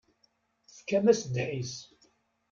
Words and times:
Tefkam-as 0.67 1.21
ddḥis. 1.27 1.73